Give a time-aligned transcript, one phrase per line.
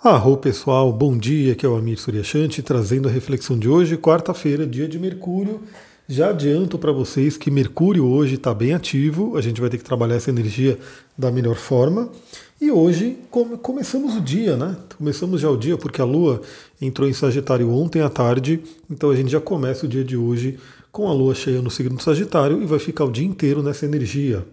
[0.00, 4.64] Arro pessoal, bom dia, aqui é o Amir Suryashanti trazendo a reflexão de hoje, quarta-feira,
[4.64, 5.60] dia de Mercúrio.
[6.08, 9.82] Já adianto para vocês que Mercúrio hoje está bem ativo, a gente vai ter que
[9.82, 10.78] trabalhar essa energia
[11.18, 12.08] da melhor forma.
[12.60, 14.76] E hoje come, começamos o dia, né?
[14.96, 16.42] Começamos já o dia porque a Lua
[16.80, 20.60] entrou em Sagitário ontem à tarde, então a gente já começa o dia de hoje
[20.92, 23.84] com a Lua cheia no signo do Sagitário e vai ficar o dia inteiro nessa
[23.84, 24.46] energia.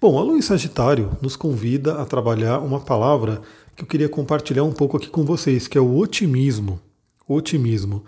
[0.00, 3.42] Bom, a Lua em Sagitário nos convida a trabalhar uma palavra
[3.80, 6.78] que eu queria compartilhar um pouco aqui com vocês, que é o otimismo.
[7.26, 8.04] Otimismo.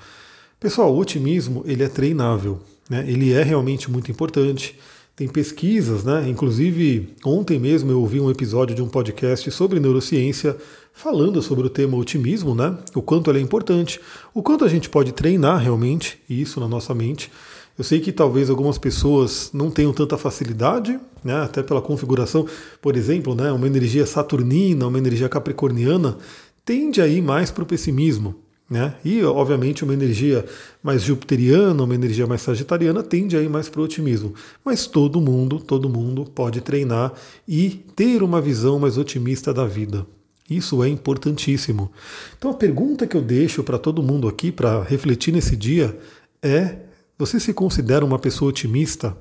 [0.60, 3.04] Pessoal, o otimismo ele é treinável, né?
[3.08, 4.78] ele é realmente muito importante.
[5.14, 6.27] Tem pesquisas, né?
[6.27, 10.56] Inclusive, ontem mesmo eu ouvi um episódio de um podcast sobre neurociência
[10.92, 12.77] falando sobre o tema otimismo, né?
[12.94, 14.00] O quanto ele é importante,
[14.32, 17.30] o quanto a gente pode treinar realmente isso na nossa mente.
[17.76, 22.46] Eu sei que talvez algumas pessoas não tenham tanta facilidade, né, até pela configuração,
[22.80, 26.18] por exemplo, né, uma energia saturnina, uma energia capricorniana,
[26.64, 28.34] tende a ir mais para o pessimismo.
[28.70, 28.94] Né?
[29.04, 30.47] E, obviamente, uma energia
[30.82, 34.34] mais jupiteriana, uma energia mais sagitariana, tende a ir mais para o otimismo.
[34.64, 37.12] Mas todo mundo, todo mundo pode treinar
[37.47, 40.06] e ter uma visão mais otimista da vida.
[40.48, 41.92] Isso é importantíssimo.
[42.38, 45.98] Então, a pergunta que eu deixo para todo mundo aqui, para refletir nesse dia,
[46.42, 46.77] é
[47.18, 49.16] você se considera uma pessoa otimista?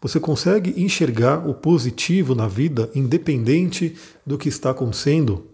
[0.00, 5.46] Você consegue enxergar o positivo na vida, independente do que está acontecendo?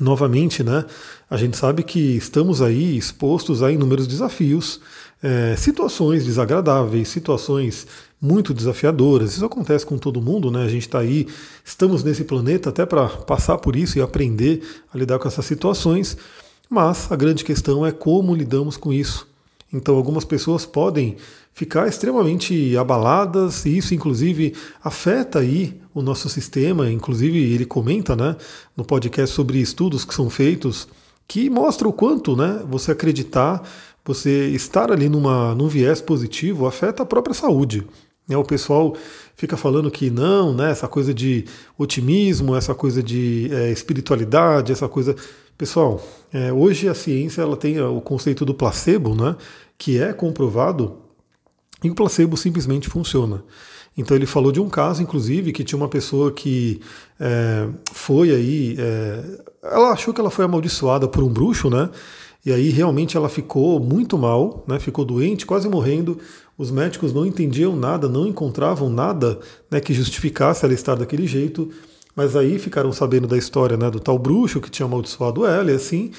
[0.00, 0.86] Novamente, né?
[1.28, 4.80] A gente sabe que estamos aí expostos a inúmeros desafios,
[5.22, 7.86] é, situações desagradáveis, situações
[8.20, 9.34] muito desafiadoras.
[9.34, 10.64] Isso acontece com todo mundo, né?
[10.64, 11.28] A gente está aí,
[11.62, 16.16] estamos nesse planeta até para passar por isso e aprender a lidar com essas situações.
[16.70, 19.28] Mas a grande questão é como lidamos com isso.
[19.72, 21.16] Então, algumas pessoas podem
[21.54, 26.90] ficar extremamente abaladas e isso, inclusive, afeta aí o nosso sistema.
[26.90, 28.36] Inclusive, ele comenta, né,
[28.76, 30.88] no podcast sobre estudos que são feitos
[31.26, 33.62] que mostram o quanto, né, você acreditar,
[34.04, 37.86] você estar ali numa, num viés positivo afeta a própria saúde.
[38.28, 38.94] Né, o pessoal
[39.34, 41.44] fica falando que não, né, essa coisa de
[41.78, 45.16] otimismo, essa coisa de é, espiritualidade, essa coisa.
[45.62, 46.02] Pessoal,
[46.32, 49.36] é, hoje a ciência ela tem o conceito do placebo, né,
[49.78, 50.96] que é comprovado,
[51.84, 53.44] e o placebo simplesmente funciona.
[53.96, 56.80] Então ele falou de um caso, inclusive, que tinha uma pessoa que
[57.20, 59.22] é, foi aí, é,
[59.62, 61.90] ela achou que ela foi amaldiçoada por um bruxo, né?
[62.44, 64.80] E aí realmente ela ficou muito mal, né?
[64.80, 66.18] Ficou doente, quase morrendo.
[66.58, 69.38] Os médicos não entendiam nada, não encontravam nada
[69.70, 71.70] né, que justificasse ela estar daquele jeito.
[72.14, 75.74] Mas aí ficaram sabendo da história né, do tal bruxo que tinha amaldiçoado ela e
[75.74, 76.10] assim.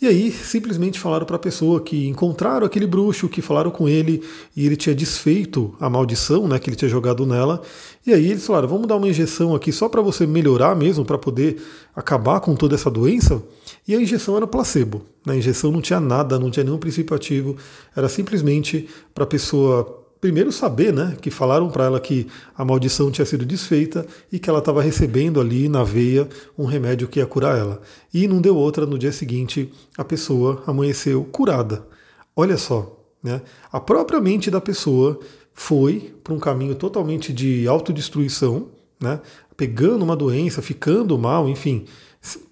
[0.00, 4.22] E aí simplesmente falaram para a pessoa que encontraram aquele bruxo, que falaram com ele
[4.54, 7.60] e ele tinha desfeito a maldição né, que ele tinha jogado nela.
[8.06, 11.18] E aí eles falaram: vamos dar uma injeção aqui só para você melhorar mesmo, para
[11.18, 11.60] poder
[11.96, 13.42] acabar com toda essa doença.
[13.88, 15.02] E a injeção era placebo.
[15.26, 15.34] Né?
[15.34, 17.56] A injeção não tinha nada, não tinha nenhum princípio ativo,
[17.96, 23.10] era simplesmente para a pessoa primeiro saber, né, que falaram para ela que a maldição
[23.10, 27.26] tinha sido desfeita e que ela estava recebendo ali na veia um remédio que ia
[27.26, 27.80] curar ela.
[28.12, 31.86] E não deu outra, no dia seguinte a pessoa amanheceu curada.
[32.34, 33.42] Olha só, né?
[33.70, 35.18] A própria mente da pessoa
[35.54, 38.68] foi para um caminho totalmente de autodestruição,
[39.00, 39.20] né?
[39.56, 41.84] Pegando uma doença, ficando mal, enfim,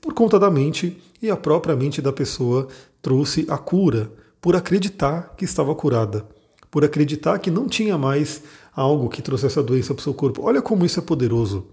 [0.01, 2.69] por conta da mente, e a própria mente da pessoa
[3.01, 4.11] trouxe a cura
[4.41, 6.36] por acreditar que estava curada
[6.71, 8.43] por acreditar que não tinha mais
[8.75, 10.43] algo que trouxesse a doença para o seu corpo.
[10.43, 11.67] Olha como isso é poderoso.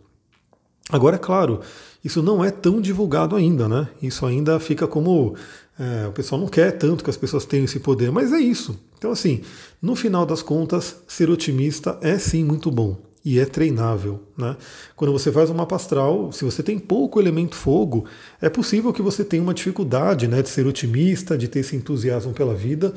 [0.90, 1.62] Agora, é claro,
[2.04, 3.88] isso não é tão divulgado ainda, né?
[4.02, 5.36] Isso ainda fica como.
[5.80, 8.80] É, o pessoal não quer tanto que as pessoas tenham esse poder, mas é isso.
[8.98, 9.42] Então, assim,
[9.81, 14.22] no final das contas, ser otimista é sim muito bom e é treinável.
[14.38, 14.56] Né?
[14.96, 18.06] Quando você faz um mapa astral, se você tem pouco elemento fogo,
[18.42, 22.34] é possível que você tenha uma dificuldade né, de ser otimista, de ter esse entusiasmo
[22.34, 22.94] pela vida,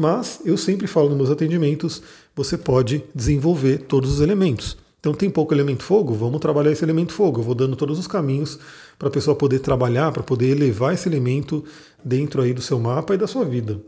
[0.00, 2.02] mas eu sempre falo nos meus atendimentos,
[2.34, 4.78] você pode desenvolver todos os elementos.
[4.98, 7.40] Então tem pouco elemento fogo, vamos trabalhar esse elemento fogo.
[7.40, 8.58] Eu vou dando todos os caminhos
[8.98, 11.64] para a pessoa poder trabalhar, para poder elevar esse elemento
[12.04, 13.80] dentro aí do seu mapa e da sua vida.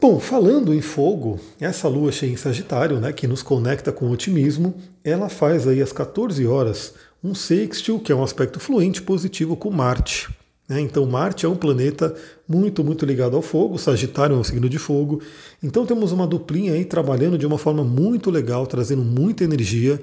[0.00, 4.74] Bom, falando em fogo, essa lua cheia em Sagitário, né, que nos conecta com otimismo,
[5.04, 9.70] ela faz aí às 14 horas um sextil, que é um aspecto fluente positivo com
[9.70, 10.28] Marte.
[10.72, 10.80] Né?
[10.80, 12.14] Então, Marte é um planeta
[12.48, 15.20] muito, muito ligado ao fogo, Sagitário é um signo de fogo.
[15.62, 20.00] Então, temos uma duplinha aí trabalhando de uma forma muito legal, trazendo muita energia.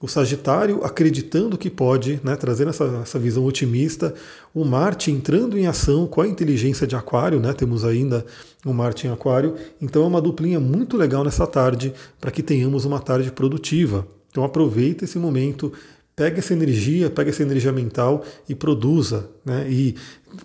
[0.00, 4.14] O Sagitário acreditando que pode, né, trazendo essa, essa, visão otimista.
[4.54, 8.24] O Marte entrando em ação com a inteligência de Aquário, né, temos ainda
[8.64, 9.56] o Marte em Aquário.
[9.80, 14.06] Então, é uma duplinha muito legal nessa tarde para que tenhamos uma tarde produtiva.
[14.30, 15.72] Então, aproveita esse momento
[16.14, 19.66] pega essa energia, pega essa energia mental e produza, né?
[19.68, 19.96] E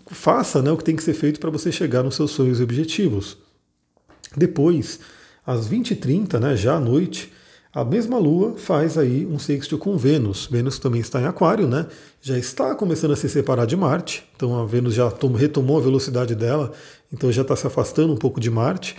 [0.08, 2.64] faça né, o que tem que ser feito para você chegar nos seus sonhos e
[2.64, 3.38] objetivos.
[4.36, 5.00] Depois,
[5.46, 7.32] às 20h30, né, já à noite,
[7.74, 10.48] a mesma Lua faz aí um sexto com Vênus.
[10.50, 11.86] Vênus também está em Aquário, né?
[12.22, 14.28] Já está começando a se separar de Marte.
[14.36, 16.72] Então a Vênus já retomou a velocidade dela,
[17.14, 18.96] então já está se afastando um pouco de Marte.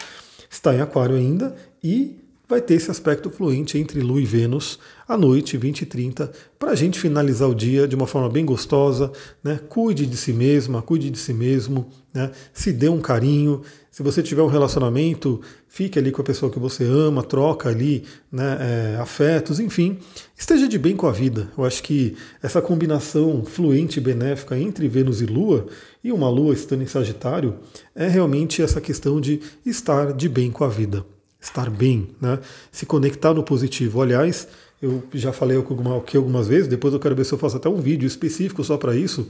[0.48, 2.16] Está em Aquário ainda e
[2.48, 6.70] vai ter esse aspecto fluente entre Lua e Vênus à noite, 20 e 30, para
[6.70, 9.12] a gente finalizar o dia de uma forma bem gostosa.
[9.44, 9.60] Né?
[9.68, 12.30] Cuide de si mesma, cuide de si mesmo, né?
[12.54, 13.60] se dê um carinho.
[13.90, 18.04] Se você tiver um relacionamento, fique ali com a pessoa que você ama, troca ali
[18.30, 19.98] né, é, afetos, enfim,
[20.36, 21.50] esteja de bem com a vida.
[21.56, 25.66] Eu acho que essa combinação fluente e benéfica entre Vênus e Lua,
[26.02, 27.56] e uma Lua estando em Sagitário,
[27.94, 31.04] é realmente essa questão de estar de bem com a vida
[31.40, 32.38] estar bem, né?
[32.70, 34.02] se conectar no positivo.
[34.02, 34.48] Aliás,
[34.80, 37.80] eu já falei aqui algumas vezes, depois eu quero ver se eu faço até um
[37.80, 39.28] vídeo específico só para isso,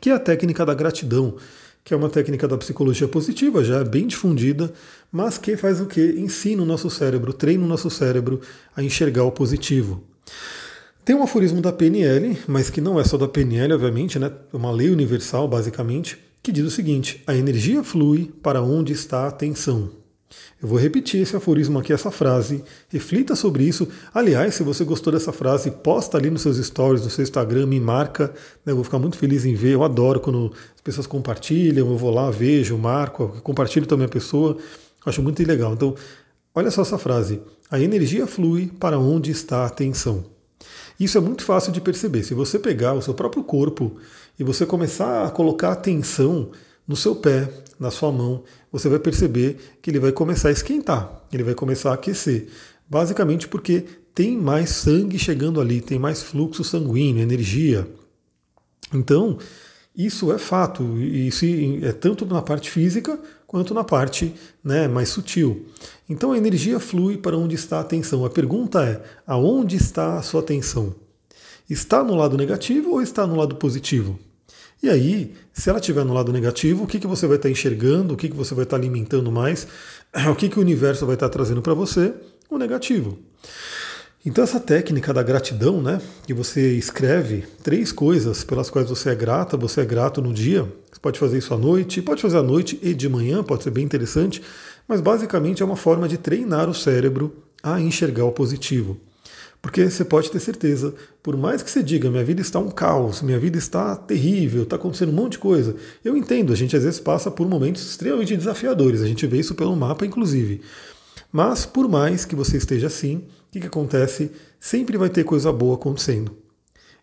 [0.00, 1.36] que é a técnica da gratidão,
[1.82, 4.72] que é uma técnica da psicologia positiva, já é bem difundida,
[5.12, 6.00] mas que faz o que?
[6.18, 8.40] Ensina o nosso cérebro, treina o nosso cérebro
[8.74, 10.02] a enxergar o positivo.
[11.04, 14.32] Tem um aforismo da PNL, mas que não é só da PNL, obviamente, né?
[14.52, 19.24] É uma lei universal, basicamente, que diz o seguinte: a energia flui para onde está
[19.24, 20.03] a atenção.
[20.62, 22.64] Eu vou repetir esse aforismo aqui, essa frase.
[22.88, 23.86] Reflita sobre isso.
[24.14, 27.78] Aliás, se você gostou dessa frase, posta ali nos seus stories, no seu Instagram, me
[27.78, 28.32] marca.
[28.64, 28.72] Né?
[28.72, 29.74] Eu vou ficar muito feliz em ver.
[29.74, 31.90] Eu adoro quando as pessoas compartilham.
[31.90, 34.56] Eu vou lá, vejo, marco, compartilho também a pessoa.
[35.04, 35.74] Acho muito legal.
[35.74, 35.94] Então,
[36.54, 37.42] olha só essa frase.
[37.70, 40.24] A energia flui para onde está a atenção.
[40.98, 42.22] Isso é muito fácil de perceber.
[42.22, 43.96] Se você pegar o seu próprio corpo
[44.38, 46.50] e você começar a colocar atenção
[46.86, 47.48] no seu pé,
[47.78, 51.90] na sua mão, você vai perceber que ele vai começar a esquentar, ele vai começar
[51.90, 52.48] a aquecer.
[52.88, 53.84] Basicamente porque
[54.14, 57.88] tem mais sangue chegando ali, tem mais fluxo sanguíneo, energia.
[58.92, 59.38] Então,
[59.96, 61.44] isso é fato, e isso
[61.82, 65.66] é tanto na parte física quanto na parte né, mais sutil.
[66.08, 68.24] Então a energia flui para onde está a atenção.
[68.24, 70.94] A pergunta é: aonde está a sua atenção?
[71.70, 74.18] Está no lado negativo ou está no lado positivo?
[74.84, 78.12] E aí, se ela estiver no lado negativo, o que, que você vai estar enxergando,
[78.12, 79.66] o que, que você vai estar alimentando mais,
[80.30, 82.12] o que, que o universo vai estar trazendo para você?
[82.50, 83.18] O negativo.
[84.26, 89.14] Então essa técnica da gratidão, né, que você escreve três coisas pelas quais você é
[89.14, 92.42] grata, você é grato no dia, você pode fazer isso à noite, pode fazer à
[92.42, 94.42] noite e de manhã, pode ser bem interessante,
[94.86, 99.00] mas basicamente é uma forma de treinar o cérebro a enxergar o positivo.
[99.64, 103.22] Porque você pode ter certeza, por mais que você diga, minha vida está um caos,
[103.22, 105.74] minha vida está terrível, está acontecendo um monte de coisa.
[106.04, 109.54] Eu entendo, a gente às vezes passa por momentos extremamente desafiadores, a gente vê isso
[109.54, 110.60] pelo mapa, inclusive.
[111.32, 114.32] Mas por mais que você esteja assim, o que, que acontece?
[114.60, 116.36] Sempre vai ter coisa boa acontecendo.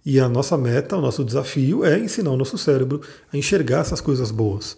[0.05, 3.01] E a nossa meta, o nosso desafio é ensinar o nosso cérebro
[3.33, 4.77] a enxergar essas coisas boas.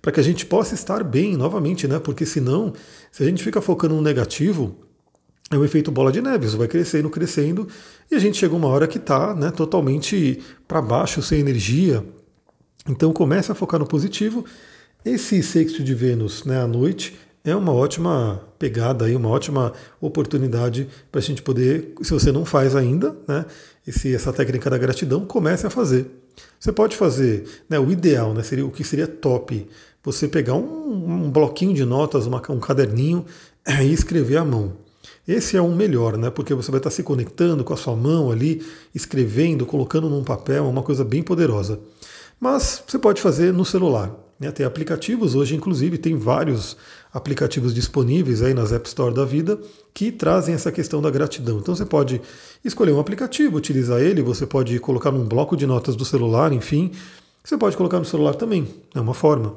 [0.00, 1.98] Para que a gente possa estar bem novamente, né?
[1.98, 2.72] Porque senão,
[3.12, 4.87] se a gente fica focando no negativo,
[5.50, 7.66] é um efeito bola de neve, isso vai crescendo, crescendo,
[8.10, 12.04] e a gente chega uma hora que está né, totalmente para baixo, sem energia.
[12.88, 14.44] Então comece a focar no positivo.
[15.04, 20.88] Esse sexto de Vênus né, à noite é uma ótima pegada, aí, uma ótima oportunidade
[21.10, 23.46] para a gente poder, se você não faz ainda, né,
[23.86, 26.06] esse, essa técnica da gratidão, comece a fazer.
[26.60, 29.66] Você pode fazer, né, o ideal, né, seria o que seria top,
[30.02, 33.24] você pegar um, um bloquinho de notas, uma, um caderninho
[33.82, 34.87] e escrever à mão.
[35.28, 36.30] Esse é o melhor, né?
[36.30, 40.64] Porque você vai estar se conectando com a sua mão ali, escrevendo, colocando num papel,
[40.64, 41.78] é uma coisa bem poderosa.
[42.40, 44.10] Mas você pode fazer no celular.
[44.40, 44.50] Né?
[44.50, 46.78] Tem aplicativos, hoje inclusive tem vários
[47.12, 49.58] aplicativos disponíveis aí nas App Store da vida
[49.92, 51.58] que trazem essa questão da gratidão.
[51.58, 52.22] Então você pode
[52.64, 56.92] escolher um aplicativo, utilizar ele, você pode colocar num bloco de notas do celular, enfim.
[57.44, 59.56] Você pode colocar no celular também, é uma forma.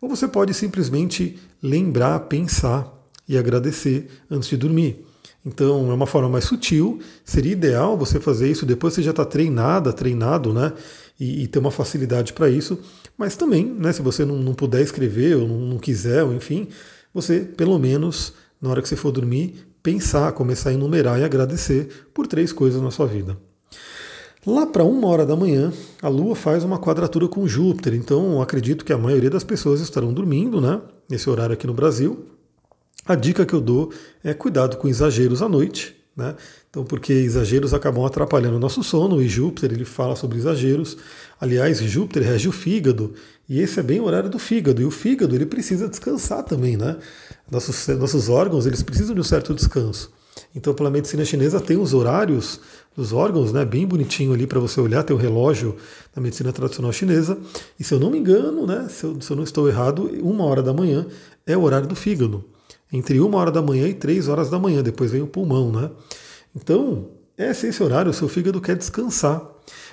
[0.00, 2.93] Ou você pode simplesmente lembrar, pensar
[3.28, 5.04] e agradecer antes de dormir.
[5.44, 7.00] Então é uma forma mais sutil.
[7.24, 10.72] Seria ideal você fazer isso depois você já está treinada, treinado, né?
[11.18, 12.78] E, e, ter uma facilidade para isso.
[13.16, 13.92] Mas também, né?
[13.92, 16.68] Se você não, não puder escrever ou não, não quiser, ou enfim,
[17.12, 19.54] você pelo menos na hora que você for dormir
[19.84, 23.36] pensar, começar a enumerar e agradecer por três coisas na sua vida.
[24.46, 28.84] Lá para uma hora da manhã, a Lua faz uma quadratura com Júpiter, então acredito
[28.84, 30.80] que a maioria das pessoas estarão dormindo, né?
[31.08, 32.24] Nesse horário aqui no Brasil.
[33.06, 33.92] A dica que eu dou
[34.22, 36.34] é cuidado com exageros à noite, né?
[36.70, 40.96] Então, porque exageros acabam atrapalhando o nosso sono, e Júpiter ele fala sobre exageros.
[41.40, 43.14] Aliás, Júpiter rege o fígado,
[43.48, 46.76] e esse é bem o horário do fígado, e o fígado ele precisa descansar também,
[46.76, 46.96] né?
[47.50, 50.10] Nossos, nossos órgãos eles precisam de um certo descanso.
[50.54, 52.58] Então, pela medicina chinesa, tem os horários
[52.96, 55.76] dos órgãos, né, bem bonitinho ali para você olhar, tem o relógio
[56.14, 57.38] da medicina tradicional chinesa.
[57.78, 60.44] E se eu não me engano, né, se eu, se eu não estou errado, uma
[60.44, 61.06] hora da manhã
[61.46, 62.44] é o horário do fígado.
[62.92, 65.90] Entre uma hora da manhã e três horas da manhã, depois vem o pulmão, né?
[66.54, 69.42] Então, esse é esse horário, o seu fígado quer descansar.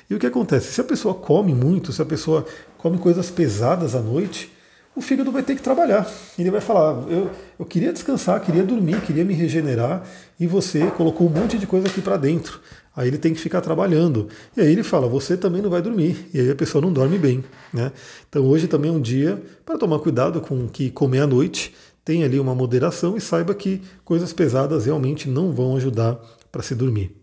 [0.09, 0.73] E o que acontece?
[0.73, 2.45] Se a pessoa come muito, se a pessoa
[2.77, 4.51] come coisas pesadas à noite,
[4.95, 6.09] o fígado vai ter que trabalhar.
[6.37, 10.03] Ele vai falar: eu, eu queria descansar, queria dormir, queria me regenerar,
[10.39, 12.59] e você colocou um monte de coisa aqui para dentro.
[12.93, 14.27] Aí ele tem que ficar trabalhando.
[14.55, 16.29] E aí ele fala: você também não vai dormir.
[16.33, 17.43] E aí a pessoa não dorme bem.
[17.73, 17.91] Né?
[18.27, 21.73] Então hoje também é um dia para tomar cuidado com o que comer à noite.
[22.03, 26.19] Tem ali uma moderação e saiba que coisas pesadas realmente não vão ajudar
[26.51, 27.15] para se dormir.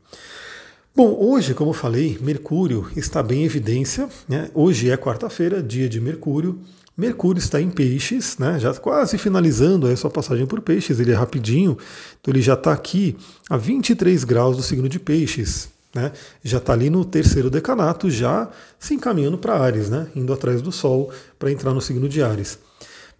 [0.94, 4.08] Bom, hoje, como eu falei, Mercúrio está bem em evidência.
[4.28, 4.50] Né?
[4.52, 6.58] Hoje é quarta-feira, dia de Mercúrio.
[6.96, 8.58] Mercúrio está em peixes, né?
[8.58, 11.78] já quase finalizando a sua passagem por peixes, ele é rapidinho,
[12.20, 13.16] então ele já está aqui
[13.48, 15.68] a 23 graus do signo de peixes.
[15.94, 16.10] Né?
[16.42, 20.08] Já está ali no terceiro decanato, já se encaminhando para Ares, né?
[20.16, 22.58] indo atrás do Sol para entrar no signo de Ares.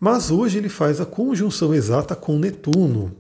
[0.01, 3.13] Mas hoje ele faz a conjunção exata com Netuno.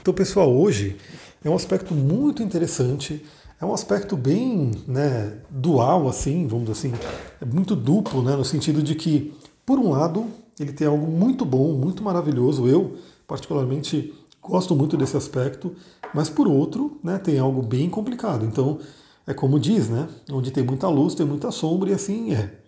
[0.00, 0.96] Então, pessoal, hoje
[1.44, 3.24] é um aspecto muito interessante
[3.62, 6.94] é um aspecto bem né, dual, assim, vamos dizer assim,
[7.40, 9.32] é muito duplo, né, no sentido de que,
[9.64, 10.26] por um lado,
[10.58, 12.66] ele tem algo muito bom, muito maravilhoso.
[12.66, 14.12] Eu, particularmente,
[14.42, 15.76] gosto muito desse aspecto,
[16.12, 18.44] mas por outro, né, tem algo bem complicado.
[18.44, 18.80] Então,
[19.28, 20.08] é como diz, né?
[20.28, 22.61] Onde tem muita luz, tem muita sombra, e assim é.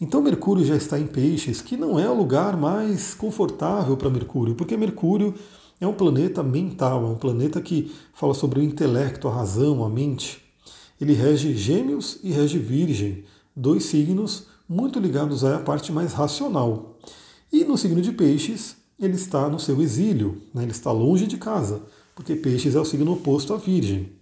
[0.00, 4.54] Então, Mercúrio já está em Peixes, que não é o lugar mais confortável para Mercúrio,
[4.54, 5.34] porque Mercúrio
[5.78, 9.90] é um planeta mental, é um planeta que fala sobre o intelecto, a razão, a
[9.90, 10.42] mente.
[10.98, 16.98] Ele rege Gêmeos e rege Virgem, dois signos muito ligados à parte mais racional.
[17.52, 20.62] E no signo de Peixes, ele está no seu exílio, né?
[20.62, 21.82] ele está longe de casa,
[22.14, 24.12] porque Peixes é o signo oposto à Virgem.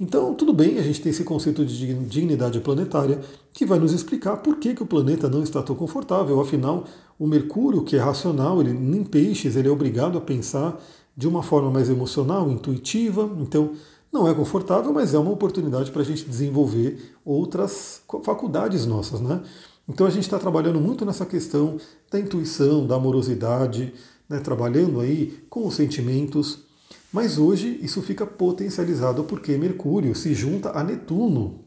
[0.00, 3.20] Então, tudo bem, a gente tem esse conceito de dignidade planetária
[3.52, 6.40] que vai nos explicar por que, que o planeta não está tão confortável.
[6.40, 6.84] Afinal,
[7.18, 10.80] o Mercúrio, que é racional, ele, em peixes, ele é obrigado a pensar
[11.14, 13.30] de uma forma mais emocional, intuitiva.
[13.40, 13.72] Então,
[14.10, 19.42] não é confortável, mas é uma oportunidade para a gente desenvolver outras faculdades nossas, né?
[19.86, 21.76] Então a gente está trabalhando muito nessa questão
[22.10, 23.92] da intuição, da amorosidade,
[24.28, 24.38] né?
[24.38, 26.69] trabalhando aí com os sentimentos.
[27.12, 31.60] Mas hoje isso fica potencializado porque Mercúrio se junta a Netuno.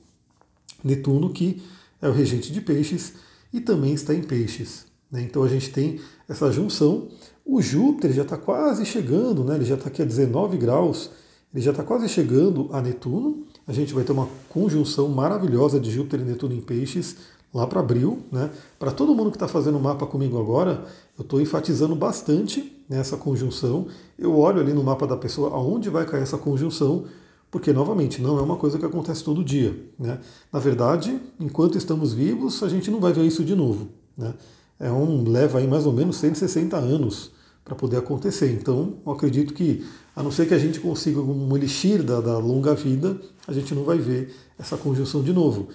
[0.84, 1.62] Netuno que
[2.02, 3.14] é o regente de peixes
[3.52, 4.86] e também está em peixes.
[5.12, 5.22] Né?
[5.22, 7.10] Então a gente tem essa junção
[7.46, 9.56] o Júpiter já está quase chegando, né?
[9.56, 11.10] ele já está aqui a 19 graus,
[11.54, 13.46] ele já está quase chegando a Netuno.
[13.68, 17.18] A gente vai ter uma conjunção maravilhosa de Júpiter e Netuno em peixes
[17.54, 18.20] lá para abril.
[18.32, 18.50] Né?
[18.80, 20.86] Para todo mundo que está fazendo o mapa comigo agora,
[21.18, 23.88] eu estou enfatizando bastante nessa conjunção.
[24.18, 27.06] Eu olho ali no mapa da pessoa aonde vai cair essa conjunção,
[27.52, 29.78] porque, novamente, não é uma coisa que acontece todo dia.
[30.00, 30.20] Né?
[30.52, 33.90] Na verdade, enquanto estamos vivos, a gente não vai ver isso de novo.
[34.18, 34.34] Né?
[34.80, 37.32] é um, leva aí mais ou menos 160 anos
[37.64, 38.52] para poder acontecer.
[38.52, 42.38] Então, eu acredito que, a não ser que a gente consiga um elixir da, da
[42.38, 43.18] longa vida,
[43.48, 45.70] a gente não vai ver essa conjunção de novo.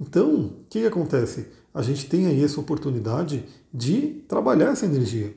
[0.00, 1.46] Então, o que, que acontece?
[1.72, 5.34] A gente tem aí essa oportunidade de trabalhar essa energia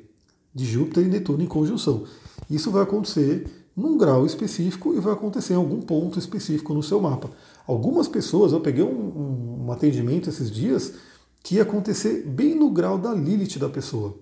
[0.53, 2.05] de Júpiter e Netuno em conjunção.
[2.49, 3.45] Isso vai acontecer
[3.75, 7.29] num grau específico e vai acontecer em algum ponto específico no seu mapa.
[7.67, 10.93] Algumas pessoas, eu peguei um, um, um atendimento esses dias,
[11.43, 14.17] que ia acontecer bem no grau da Lilith da pessoa.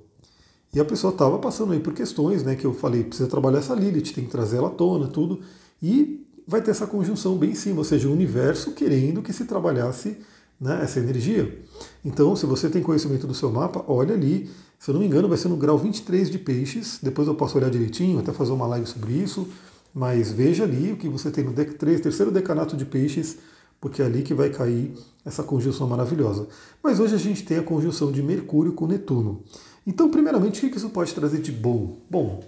[0.74, 3.74] E a pessoa estava passando aí por questões, né, que eu falei, precisa trabalhar essa
[3.74, 5.40] Lilith, tem que trazer ela à tona, tudo,
[5.82, 9.46] e vai ter essa conjunção bem em cima, ou seja, o universo querendo que se
[9.46, 10.18] trabalhasse
[10.60, 11.62] né, essa energia.
[12.04, 14.50] Então, se você tem conhecimento do seu mapa, olha ali,
[14.80, 17.58] se eu não me engano, vai ser no grau 23 de peixes, depois eu posso
[17.58, 19.48] olhar direitinho, até fazer uma live sobre isso,
[19.94, 23.38] mas veja ali o que você tem no terceiro decanato de peixes,
[23.80, 26.48] porque é ali que vai cair essa conjunção maravilhosa.
[26.84, 29.44] Mas hoje a gente tem a conjunção de Mercúrio com Netuno.
[29.88, 31.98] Então, primeiramente, o que isso pode trazer de bom?
[32.10, 32.44] Bom,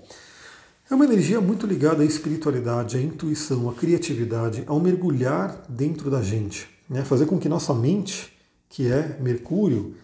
[0.89, 6.21] é uma energia muito ligada à espiritualidade, à intuição, à criatividade, ao mergulhar dentro da
[6.21, 6.67] gente.
[6.89, 7.03] Né?
[7.03, 8.33] Fazer com que nossa mente,
[8.69, 9.95] que é Mercúrio,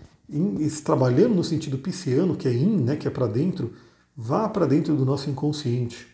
[0.84, 3.74] trabalhando no sentido pisciano, que é in, né, que é para dentro,
[4.16, 6.08] vá para dentro do nosso inconsciente.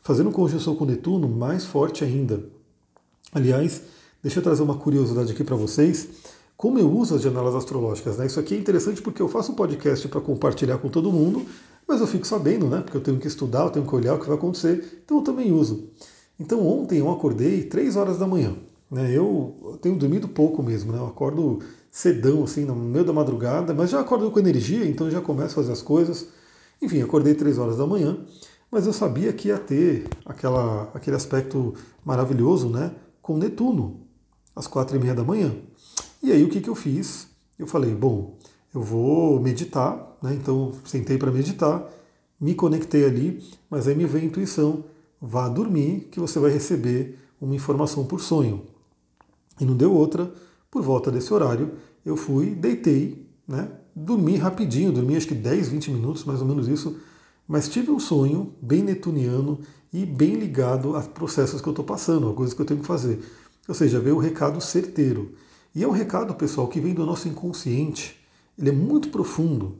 [0.00, 2.44] Fazendo conjunção com Netuno, mais forte ainda.
[3.32, 3.82] Aliás,
[4.26, 6.08] Deixa eu trazer uma curiosidade aqui para vocês.
[6.56, 8.26] Como eu uso as janelas astrológicas, né?
[8.26, 11.46] Isso aqui é interessante porque eu faço um podcast para compartilhar com todo mundo,
[11.86, 12.80] mas eu fico sabendo, né?
[12.80, 15.22] Porque eu tenho que estudar, eu tenho que olhar o que vai acontecer, então eu
[15.22, 15.90] também uso.
[16.38, 18.54] Então ontem eu acordei 3 horas da manhã.
[18.90, 19.10] Né?
[19.12, 20.98] Eu tenho dormido pouco mesmo, né?
[20.98, 25.20] Eu acordo cedão, assim, no meio da madrugada, mas já acordo com energia, então já
[25.20, 26.28] começo a fazer as coisas.
[26.80, 28.18] Enfim, acordei 3 horas da manhã.
[28.70, 31.74] mas eu sabia que ia ter aquela, aquele aspecto
[32.04, 32.92] maravilhoso, né?
[33.22, 34.00] Com Netuno,
[34.54, 35.54] às quatro e meia da manhã.
[36.22, 37.28] E aí o que, que eu fiz?
[37.58, 38.36] Eu falei, bom,
[38.76, 40.34] eu vou meditar, né?
[40.34, 41.90] Então sentei para meditar,
[42.38, 44.84] me conectei ali, mas aí me veio a intuição,
[45.18, 48.64] vá dormir que você vai receber uma informação por sonho.
[49.58, 50.30] E não deu outra,
[50.70, 51.72] por volta desse horário,
[52.04, 53.70] eu fui, deitei, né?
[53.94, 56.98] Dormi rapidinho, dormi acho que 10, 20 minutos, mais ou menos isso,
[57.48, 59.58] mas tive um sonho bem netuniano
[59.90, 62.86] e bem ligado a processos que eu estou passando, a coisas que eu tenho que
[62.86, 63.20] fazer.
[63.66, 65.32] Ou seja, veio o recado certeiro.
[65.74, 68.25] E é um recado, pessoal, que vem do nosso inconsciente.
[68.58, 69.78] Ele é muito profundo.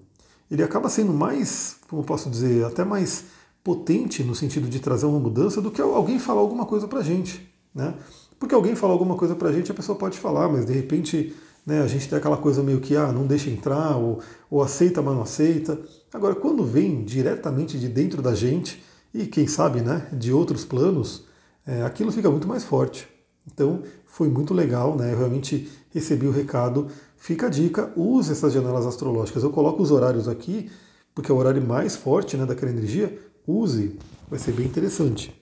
[0.50, 3.24] Ele acaba sendo mais, como posso dizer, até mais
[3.64, 7.02] potente no sentido de trazer uma mudança do que alguém falar alguma coisa para a
[7.02, 7.52] gente.
[7.74, 7.94] Né?
[8.38, 11.34] Porque alguém falar alguma coisa para a gente, a pessoa pode falar, mas de repente
[11.66, 15.02] né, a gente tem aquela coisa meio que ah, não deixa entrar, ou, ou aceita,
[15.02, 15.78] mas não aceita.
[16.14, 21.24] Agora, quando vem diretamente de dentro da gente, e quem sabe né, de outros planos,
[21.66, 23.08] é, aquilo fica muito mais forte.
[23.52, 25.12] Então foi muito legal, né?
[25.12, 26.88] Eu realmente recebi o recado.
[27.16, 29.42] Fica a dica, use essas janelas astrológicas.
[29.42, 30.70] Eu coloco os horários aqui,
[31.14, 33.18] porque é o horário mais forte né, daquela energia.
[33.46, 33.98] Use,
[34.28, 35.34] vai ser bem interessante.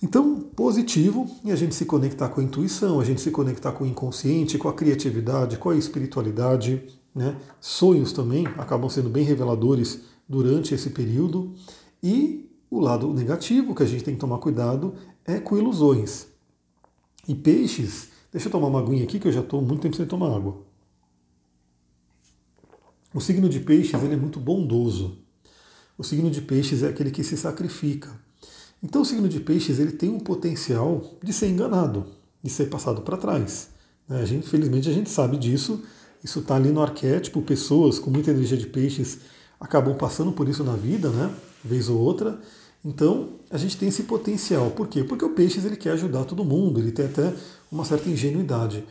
[0.00, 3.84] Então, positivo e a gente se conectar com a intuição, a gente se conectar com
[3.84, 6.82] o inconsciente, com a criatividade, com a espiritualidade.
[7.14, 7.36] Né?
[7.60, 11.52] Sonhos também acabam sendo bem reveladores durante esse período.
[12.02, 14.94] E o lado negativo que a gente tem que tomar cuidado
[15.24, 16.28] é com ilusões.
[17.28, 20.06] E peixes, deixa eu tomar uma aguinha aqui que eu já estou muito tempo sem
[20.06, 20.62] tomar água.
[23.12, 25.18] O signo de peixes ele é muito bondoso.
[25.98, 28.10] O signo de peixes é aquele que se sacrifica.
[28.82, 32.06] Então o signo de peixes ele tem um potencial de ser enganado,
[32.42, 33.70] de ser passado para trás.
[34.08, 34.22] Né?
[34.22, 35.82] A gente, infelizmente a gente sabe disso.
[36.24, 37.42] Isso está ali no arquétipo.
[37.42, 39.18] Pessoas com muita energia de peixes
[39.60, 41.34] acabam passando por isso na vida, né?
[41.64, 42.40] Vez ou outra.
[42.84, 44.70] Então, a gente tem esse potencial.
[44.70, 45.02] Por quê?
[45.02, 47.34] Porque o Peixes ele quer ajudar todo mundo, ele tem até
[47.70, 48.84] uma certa ingenuidade.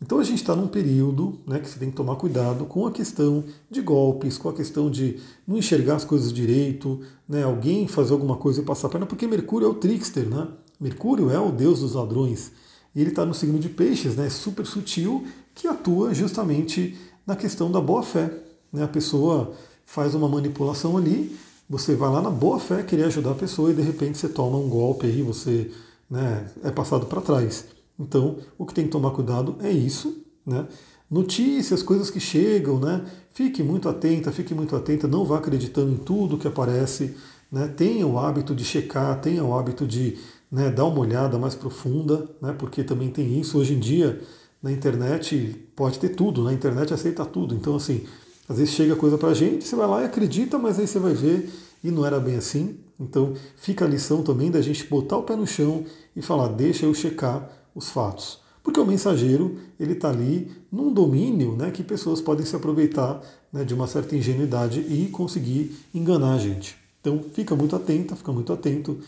[0.00, 2.90] Então a gente está num período né, que você tem que tomar cuidado com a
[2.90, 8.12] questão de golpes, com a questão de não enxergar as coisas direito, né, alguém fazer
[8.12, 10.48] alguma coisa e passar a perna, porque Mercúrio é o trickster, né?
[10.80, 12.50] Mercúrio é o deus dos ladrões.
[12.96, 17.70] E ele está no signo de peixes, né, super sutil, que atua justamente na questão
[17.70, 18.42] da boa fé.
[18.72, 18.82] Né?
[18.82, 19.52] A pessoa
[19.86, 21.36] faz uma manipulação ali
[21.72, 24.58] você vai lá na boa fé querer ajudar a pessoa e de repente você toma
[24.58, 25.70] um golpe aí, você
[26.10, 27.64] né, é passado para trás.
[27.98, 30.66] Então, o que tem que tomar cuidado é isso, né?
[31.10, 33.02] Notícias, coisas que chegam, né?
[33.32, 37.16] Fique muito atenta, fique muito atenta, não vá acreditando em tudo que aparece,
[37.50, 37.66] né?
[37.68, 40.18] Tenha o hábito de checar, tenha o hábito de
[40.50, 42.54] né, dar uma olhada mais profunda, né?
[42.58, 44.20] Porque também tem isso hoje em dia
[44.62, 47.54] na internet pode ter tudo, na internet aceita tudo.
[47.54, 48.04] Então, assim,
[48.48, 50.98] às vezes chega coisa para a gente, você vai lá e acredita, mas aí você
[50.98, 51.50] vai ver
[51.82, 52.76] e não era bem assim.
[52.98, 56.86] Então fica a lição também da gente botar o pé no chão e falar, deixa
[56.86, 58.40] eu checar os fatos.
[58.62, 63.20] Porque o mensageiro ele está ali num domínio né, que pessoas podem se aproveitar
[63.52, 66.76] né, de uma certa ingenuidade e conseguir enganar a gente.
[67.00, 68.98] Então fica muito atenta, fica muito atento.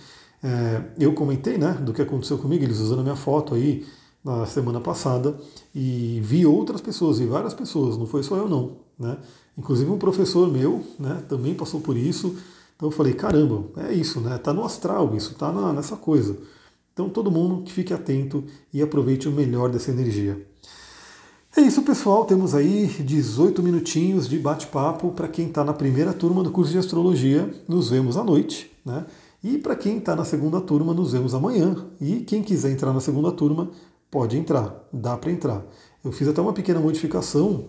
[0.43, 3.87] É, eu comentei né, do que aconteceu comigo, eles usando a minha foto aí
[4.25, 5.39] na semana passada
[5.75, 8.84] e vi outras pessoas, vi várias pessoas, não foi só eu não.
[8.99, 9.17] Né?
[9.57, 12.37] Inclusive um professor meu né, também passou por isso.
[12.77, 14.37] Então eu falei, caramba, é isso, né?
[14.39, 16.37] Tá no astral, isso tá na, nessa coisa.
[16.93, 20.47] Então todo mundo que fique atento e aproveite o melhor dessa energia.
[21.57, 22.25] É isso, pessoal.
[22.25, 26.79] Temos aí 18 minutinhos de bate-papo para quem está na primeira turma do curso de
[26.79, 27.49] astrologia.
[27.69, 29.07] Nos vemos à noite, né?
[29.43, 31.77] E para quem está na segunda turma, nos vemos amanhã.
[32.01, 33.71] E quem quiser entrar na segunda turma,
[34.11, 35.65] pode entrar, dá para entrar.
[36.05, 37.67] Eu fiz até uma pequena modificação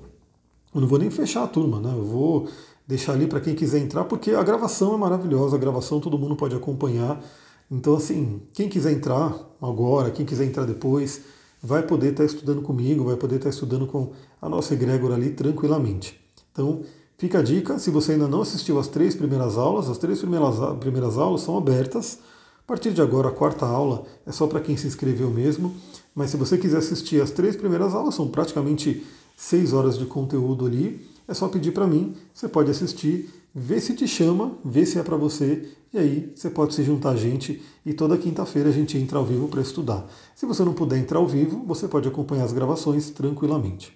[0.75, 1.89] eu não vou nem fechar a turma, né?
[1.89, 2.49] Eu vou
[2.85, 6.35] deixar ali para quem quiser entrar, porque a gravação é maravilhosa, a gravação todo mundo
[6.35, 7.23] pode acompanhar.
[7.71, 11.21] Então, assim, quem quiser entrar agora, quem quiser entrar depois,
[11.63, 14.11] vai poder estar estudando comigo, vai poder estar estudando com
[14.41, 16.19] a nossa egrégora ali tranquilamente.
[16.51, 16.81] Então,
[17.17, 20.55] fica a dica, se você ainda não assistiu às três primeiras aulas, as três primeiras,
[20.79, 22.19] primeiras aulas são abertas.
[22.63, 25.73] A partir de agora, a quarta aula é só para quem se inscreveu mesmo.
[26.13, 29.03] Mas se você quiser assistir as três primeiras aulas, são praticamente
[29.35, 31.07] seis horas de conteúdo ali.
[31.27, 35.03] É só pedir para mim, você pode assistir, ver se te chama, ver se é
[35.03, 38.97] para você, e aí você pode se juntar a gente e toda quinta-feira a gente
[38.97, 40.05] entra ao vivo para estudar.
[40.35, 43.93] Se você não puder entrar ao vivo, você pode acompanhar as gravações tranquilamente.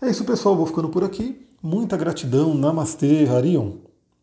[0.00, 1.46] É isso, pessoal, vou ficando por aqui.
[1.62, 2.54] Muita gratidão.
[2.54, 3.93] Namastê, Harion.